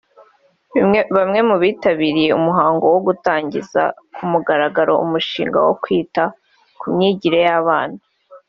[1.15, 3.81] Bmwe mu bitabiriye umuhango wo gutangiza
[4.15, 6.23] ku mugaragaro umushinga wo kwita
[6.79, 7.99] ku myigire y’abana